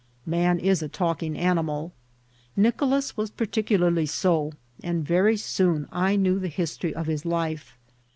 [0.25, 1.93] Man is a talking animal;
[2.57, 4.51] Nicolas was par ticularly so,
[4.83, 7.77] and very soon I knew the history of his life.